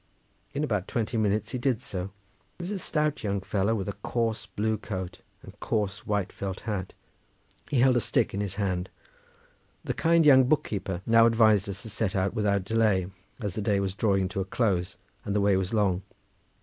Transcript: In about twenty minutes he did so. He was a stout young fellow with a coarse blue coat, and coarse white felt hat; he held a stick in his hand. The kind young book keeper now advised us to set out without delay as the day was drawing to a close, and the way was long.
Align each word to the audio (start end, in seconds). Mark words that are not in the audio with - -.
In 0.55 0.63
about 0.63 0.87
twenty 0.87 1.15
minutes 1.15 1.51
he 1.51 1.59
did 1.59 1.79
so. 1.79 2.05
He 2.57 2.63
was 2.63 2.71
a 2.71 2.79
stout 2.79 3.23
young 3.23 3.39
fellow 3.39 3.75
with 3.75 3.87
a 3.87 3.93
coarse 3.93 4.47
blue 4.47 4.77
coat, 4.79 5.21
and 5.43 5.59
coarse 5.59 6.07
white 6.07 6.33
felt 6.33 6.61
hat; 6.61 6.93
he 7.69 7.81
held 7.81 7.95
a 7.95 8.01
stick 8.01 8.33
in 8.33 8.41
his 8.41 8.55
hand. 8.55 8.89
The 9.83 9.93
kind 9.93 10.25
young 10.25 10.45
book 10.45 10.63
keeper 10.63 11.03
now 11.05 11.27
advised 11.27 11.69
us 11.69 11.83
to 11.83 11.89
set 11.91 12.15
out 12.15 12.33
without 12.33 12.63
delay 12.65 13.11
as 13.39 13.53
the 13.53 13.61
day 13.61 13.79
was 13.79 13.93
drawing 13.93 14.27
to 14.29 14.41
a 14.41 14.45
close, 14.45 14.95
and 15.23 15.35
the 15.35 15.41
way 15.41 15.55
was 15.55 15.71
long. 15.71 16.01